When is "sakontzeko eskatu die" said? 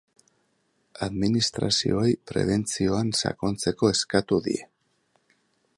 3.23-4.59